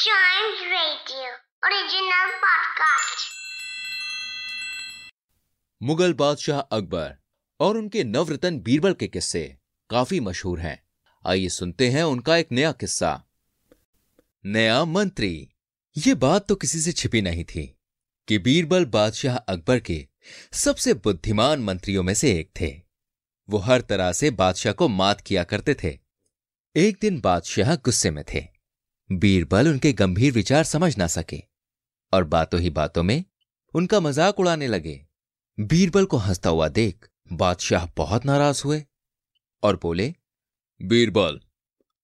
[0.00, 1.26] Chimes Radio,
[1.64, 3.24] original podcast.
[5.82, 7.16] Mughal बादशाह अकबर
[7.60, 9.58] और उनके नवरत्न बीरबल के किस्से
[9.90, 10.82] काफ़ी मशहूर हैं।
[11.26, 13.24] आइए सुनते हैं उनका एक नया किस्सा।
[14.46, 15.50] नया मंत्री।
[15.98, 17.78] ये बात तो किसी से छिपी नहीं थी
[18.28, 20.08] कि बीरबल बादशाह अकबर के
[20.52, 22.80] सबसे बुद्धिमान मंत्रियों में से एक थे।
[23.50, 25.98] वो हर तरह से बादशाह को मात किया करते थे।
[26.76, 28.59] एक दिन बादशाह गुस्से में थे।
[29.10, 31.42] बीरबल उनके गंभीर विचार समझ ना सके
[32.12, 33.24] और बातों ही बातों में
[33.74, 34.94] उनका मज़ाक उड़ाने लगे।
[35.58, 38.82] बीरबल को हंसता हुआ देख बादशाह बहुत नाराज़ हुए
[39.62, 40.12] और बोले
[40.80, 41.40] बीरबल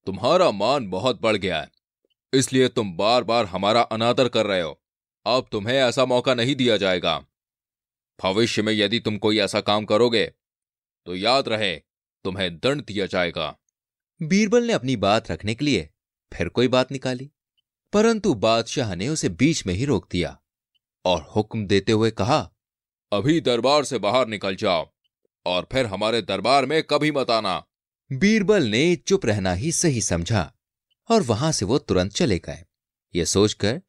[0.06, 1.70] तुम्हारा मान बहुत बढ़ गया है
[2.32, 4.79] इसलिए तुम बार बार हमारा अनादर कर रहे हो।
[5.27, 7.18] अब तुम्हें ऐसा मौका नहीं दिया जाएगा।
[8.18, 10.27] भविष्य में यदि तुम कोई ऐसा काम करोगे
[11.07, 11.74] तो याद रहे
[12.24, 13.54] तुम्हें दंड दिया जाएगा।
[14.20, 15.88] बीरबल ने अपनी बात रखने के लिए
[16.33, 17.30] फिर कोई बात निकाली।
[17.93, 20.38] परंतु बादशाह ने उसे बीच में ही रोक दिया
[21.05, 22.38] और हुक्म देते हुए कहा
[23.13, 24.87] अभी दरबार से बाहर निकल जाओ
[25.46, 27.63] और फिर हमारे दरबार में कभी मत आना।
[28.10, 30.52] बीरबल ने चुप रहना ही सही समझा
[31.10, 32.65] और वहाँ से वो तुरंत चले गए।
[33.15, 33.80] ये सोचकर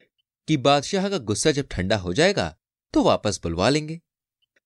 [0.48, 2.54] कि बादशाह का गुस्सा जब ठंडा हो जाएगा
[2.94, 4.00] तो वापस बुलवा लेंगे।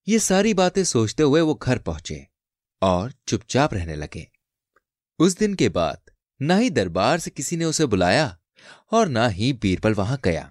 [0.08, 2.26] ये सारी बातें सोचते हुए वो घर पहुँचे
[2.82, 4.26] और चुपचाप रहने लगे।
[5.18, 6.10] उस दिन के बाद
[6.42, 8.36] ना ही दरबार से किसी ने उसे बुलाया
[8.92, 10.50] और ना ही बीरबल वहाँ गया।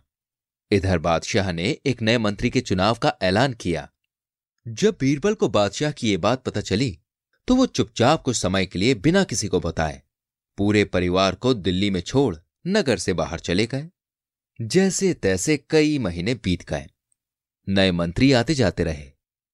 [0.71, 3.87] इधर बादशाह ने एक नए मंत्री के चुनाव का ऐलान किया।
[4.65, 6.97] जब बीरबल को बादशाह की ये बात पता चली
[7.47, 10.01] तो वो चुपचाप कुछ समय के लिए बिना किसी को बताए,
[10.57, 12.35] पूरे परिवार को दिल्ली में छोड़
[12.67, 13.87] नगर से बाहर चले गए,
[14.59, 16.87] जैसे तैसे कई महीने बीत गए।
[17.67, 19.05] नए मंत्री आते जाते रहे,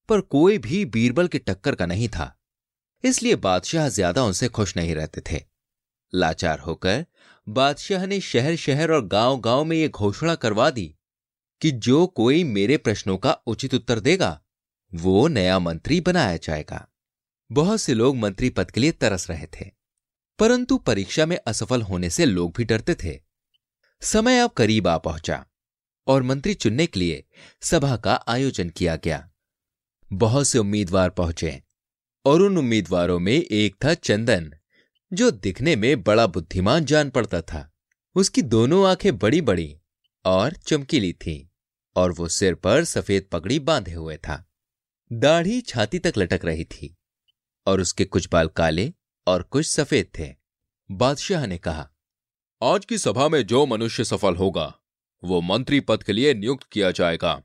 [0.10, 2.34] पर कोई भी बीरबल की टक्कर का नहीं था,
[3.04, 5.44] इसलिए बादशाह ज़्यादा उनसे खुश नहीं रहते थे।
[6.14, 7.06] लाचार होकर
[7.48, 10.94] बादशाह ने शहर शहर और गाँव गाँव में यह घोषणा करवा दी
[11.62, 14.40] कि जो कोई मेरे प्रश्नों का उचित उत्तर देगा,
[14.94, 16.88] वो नया मंत्री बनाया जाएगा।
[17.50, 19.70] बहुत से लोग मंत्री पद के लिए तरस रहे थे,
[20.40, 23.20] परंतु परीक्षा में असफल होने से लोग भी डरते थे।
[24.02, 25.46] समय अब करीब आ पहुँचा
[26.08, 27.24] और मंत्री चुनने के लिए
[27.62, 29.30] सभा का आयोजन किया गया।
[30.12, 31.62] बहुत से उम्मीदवार पहुँचे
[32.26, 34.54] और उन उम्मीदवारों में एक था चंदन।
[35.12, 37.70] जो दिखने में बड़ा बुद्धिमान जान पड़ता था।
[38.16, 39.76] उसकी दोनों आँखें बड़ी बड़ी
[40.26, 41.46] और चमकीली थीं
[41.96, 44.44] और वो सिर पर सफ़ेद पगड़ी बांधे हुए था।
[45.12, 46.96] दाढ़ी छाती तक लटक रही थी
[47.68, 48.92] और उसके कुछ बाल काले
[49.28, 50.34] और कुछ सफ़ेद थे।
[50.90, 51.90] बादशाह ने कहा,
[52.62, 54.74] आज की सभा में जो मनुष्य सफल होगा,
[55.24, 57.42] वो मंत्री पद के लिए नियुक्त किया जाएगा।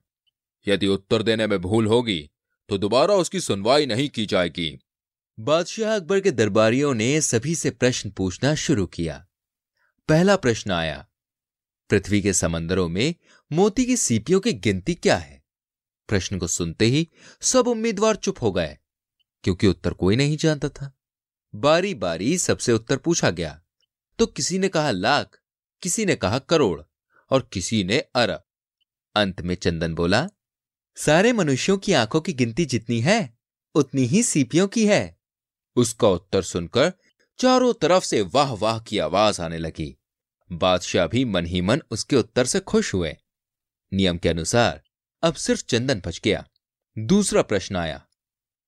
[0.66, 2.30] यदि उत्तर देने में भूल होगी
[2.68, 4.78] तो दोबारा उसकी सुनवाई नहीं की जाएगी।
[5.42, 9.14] बादशाह अकबर के दरबारियों ने सभी से प्रश्न पूछना शुरू किया।
[10.08, 11.06] पहला प्रश्न आया,
[11.90, 13.14] पृथ्वी के समंदरों में
[13.50, 15.42] मोती की सीपियों की गिनती क्या है?
[16.08, 17.08] प्रश्न को सुनते ही
[17.42, 18.76] सब उम्मीदवार चुप हो गए,
[19.44, 20.92] क्योंकि उत्तर कोई नहीं जानता था।
[21.54, 23.60] बारी बारी सबसे उत्तर पूछा गया
[24.18, 25.38] तो किसी ने कहा लाख,
[25.82, 26.80] किसी ने कहा करोड़
[27.30, 28.44] और किसी ने अरब।
[29.16, 30.28] अंत में चंदन बोला,
[30.96, 33.38] सारे मनुष्यों की आँखों की गिनती जितनी है,
[33.74, 35.21] उतनी ही सीपियों की है।
[35.76, 36.92] उसका उत्तर सुनकर
[37.38, 39.96] चारों तरफ़ से वाह वाह की आवाज़ आने लगी।
[40.52, 43.16] बादशाह भी मन ही मन उसके उत्तर से खुश हुए।
[43.92, 44.82] नियम के अनुसार
[45.22, 46.48] अब सिर्फ़ चंदन बच गया।
[46.98, 48.06] दूसरा प्रश्न आया,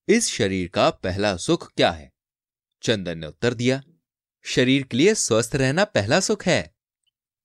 [0.09, 2.13] इस शरीर का पहला सुख क्या है?
[2.83, 3.83] चंदन ने उत्तर दिया,
[4.45, 6.75] शरीर के लिए स्वस्थ रहना पहला सुख है।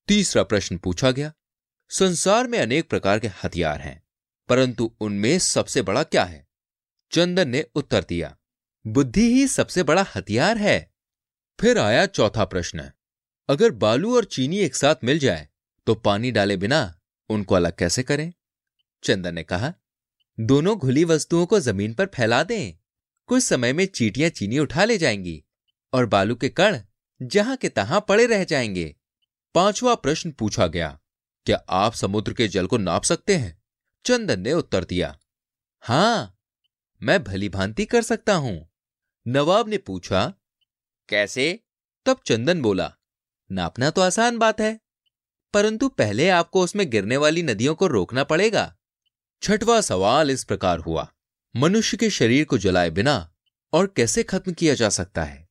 [0.08, 1.34] तीसरा प्रश्न पूछा गया,
[1.90, 4.02] संसार में अनेक प्रकार के हथियार हैं,
[4.50, 6.48] परंतु उनमें सबसे बड़ा क्या है?
[7.12, 8.36] चंदन ने उत्तर दिया
[8.86, 10.92] बुद्धि ही सबसे बड़ा हथियार है।
[11.60, 12.92] फिर आया चौथा प्रश्न।
[13.50, 15.48] अगर बालू और चीनी एक साथ मिल जाए
[15.88, 16.80] तो पानी डाले बिना
[17.30, 18.32] उनको अलग कैसे करें?
[19.04, 19.74] चंदन ने कहा,
[20.38, 22.78] दोनों घुली वस्तुओं को ज़मीन पर फैला दें।
[23.30, 25.44] कुछ समय में चीटियाँ चीनी उठा ले जाएँगी
[25.94, 26.80] और बालू के कण
[27.22, 28.96] जहाँ के तहां पड़े रह जाएँगे।
[29.56, 31.00] पांचवा प्रश्न पूछा गया,
[31.46, 33.58] क्या आप समुद्र के जल को नाप सकते हैं?
[34.06, 35.18] चंदन ने उत्तर दिया,
[35.84, 36.36] हाँ,
[37.02, 38.66] मैं भली भांति कर सकता हूँ।
[39.28, 40.34] नवाब ने पूछा
[41.10, 41.60] कैसे?
[42.06, 42.94] तब चंदन बोला
[43.52, 44.80] नापना तो आसान बात है
[45.54, 48.76] परंतु पहले आपको उसमें गिरने वाली नदियों को रोकना पड़ेगा।
[49.42, 51.08] छठवां सवाल इस प्रकार हुआ
[51.56, 53.34] मनुष्य के शरीर को जलाए बिना
[53.74, 55.48] और कैसे खत्म किया जा सकता है?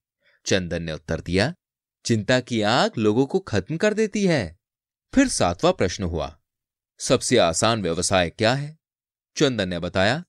[0.46, 1.54] चंदन ने उत्तर दिया
[2.04, 4.58] चिंता की आग लोगों को खत्म कर देती है।
[5.14, 6.38] फिर सातवां प्रश्न हुआ
[7.00, 8.78] सबसे आसान व्यवसाय क्या है?
[9.36, 10.24] चंदन ने बताया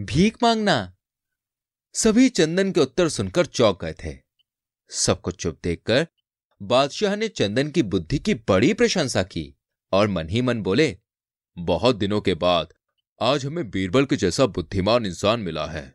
[0.00, 0.90] भीख मांगना।
[1.94, 4.16] सभी चंदन के उत्तर सुनकर चौंक गए थे।
[4.90, 6.06] सबको चुप देखकर
[6.62, 9.54] बादशाह ने चंदन की बुद्धि की बड़ी प्रशंसा की
[9.92, 10.96] और मन ही मन बोले,
[11.58, 12.72] बहुत दिनों के बाद
[13.20, 15.94] आज हमें बीरबल के जैसा बुद्धिमान इंसान मिला है।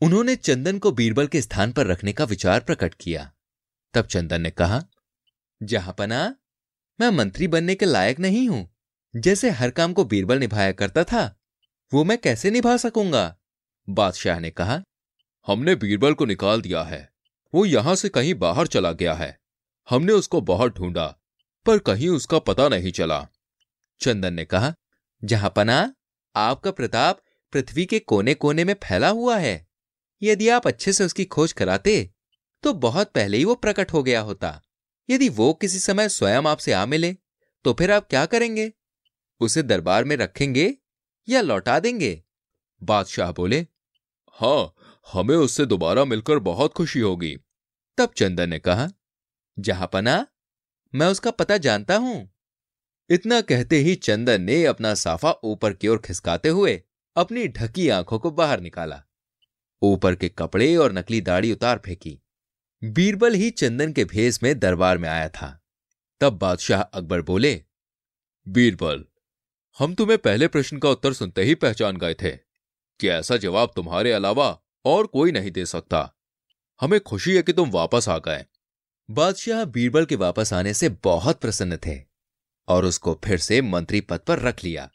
[0.00, 3.32] उन्होंने चंदन को बीरबल के स्थान पर रखने का विचार प्रकट किया।
[3.94, 4.82] तब चंदन ने कहा,
[5.62, 6.34] जहाँ पना,
[7.00, 8.68] मैं मंत्री बनने के लायक नहीं हूँ।
[9.16, 11.40] जैसे हर काम को बीरबल निभाया करता था,
[11.92, 13.36] वो मैं कैसे निभा सकूँगा?
[13.88, 14.82] बादशाह ने कहा
[15.48, 17.08] हमने बीरबल को निकाल दिया है।
[17.54, 19.38] वो यहाँ से कहीं बाहर चला गया है।
[19.88, 21.06] हमने उसको बहुत ढूंढा,
[21.66, 23.26] पर कहीं उसका पता नहीं चला।
[24.00, 24.74] चंदन ने कहा,
[25.22, 25.94] जहाँ पना,
[26.34, 27.20] आपका प्रताप
[27.52, 29.66] पृथ्वी के कोने कोने में फैला हुआ है।
[30.22, 32.10] यदि आप अच्छे से उसकी खोज कराते
[32.64, 34.60] तो बहुत पहले ही वो प्रकट हो गया होता।
[35.08, 37.12] यदि वो किसी समय स्वयं आपसे आ मिले
[37.64, 38.72] तो फिर आप क्या करेंगे?
[39.40, 40.72] उसे दरबार में रखेंगे
[41.28, 42.22] या लौटा देंगे?
[42.82, 43.66] बादशाह बोले
[44.38, 44.72] हाँ
[45.12, 47.38] हमें उससे दोबारा मिलकर बहुत खुशी होगी।
[47.98, 48.88] तब चंदन ने कहा,
[49.58, 50.26] जहाँ पना,
[50.94, 52.30] मैं उसका पता जानता हूँ।
[53.10, 56.82] इतना कहते ही चंदन ने अपना साफा ऊपर की ओर खिसकाते हुए
[57.16, 59.02] अपनी ढकी आँखों को बाहर निकाला।
[59.82, 62.20] ऊपर के कपड़े और नकली दाढ़ी उतार फेंकी।
[62.84, 65.64] बीरबल ही चंदन के भेस में दरबार में आया था।
[66.20, 67.64] तब बादशाह अकबर बोले,
[68.48, 69.04] बीरबल,
[69.78, 72.48] हम तुम्हें पहले प्रश्न का उत्तर सुनते ही पहचान गए थे।
[73.00, 76.00] कि ऐसा जवाब तुम्हारे अलावा और कोई नहीं दे सकता।
[76.80, 78.44] हमें खुशी है कि तुम वापस आ गए।
[79.10, 81.98] बादशाह बीरबल के वापस आने से बहुत प्रसन्न थे
[82.68, 84.90] और उसको फिर से मंत्री पद पर रख लिया।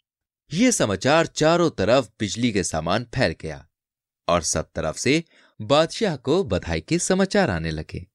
[0.53, 3.67] ये समाचार चारों तरफ़ बिजली के सामान फैल गया
[4.27, 5.23] और सब तरफ़ से
[5.61, 8.05] बादशाह को बधाई के समाचार आने लगे।